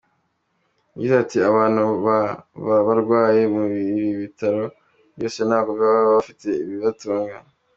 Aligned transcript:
Yagize 0.93 1.15
ati 1.23 1.37
“Abantu 1.49 1.83
baba 2.03 2.77
barwariye 2.87 3.47
muri 3.55 3.77
ibi 3.95 4.07
bitaro 4.23 4.63
bose 5.19 5.39
ntabwo 5.49 5.71
baba 5.81 6.03
bafite 6.17 6.47
ibibatunga. 6.63 7.37